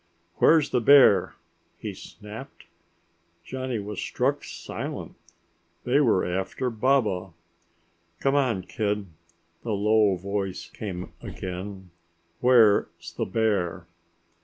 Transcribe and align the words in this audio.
"Where's 0.37 0.71
the 0.71 0.81
bear?" 0.81 1.35
he 1.77 1.93
snapped. 1.93 2.63
Johnny 3.45 3.77
was 3.77 4.01
struck 4.01 4.43
silent. 4.43 5.13
They 5.83 5.99
were 5.99 6.25
after 6.25 6.71
Baba! 6.71 7.33
"Come 8.19 8.33
on, 8.33 8.63
kid," 8.63 9.05
the 9.61 9.73
low 9.73 10.15
voice 10.15 10.71
came 10.71 11.13
again, 11.21 11.91
"where's 12.39 13.13
the 13.15 13.25
bear?" 13.25 13.85